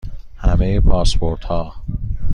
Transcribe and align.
همه 0.37 0.79
پاسپورت 0.79 1.43
ها 1.45 1.73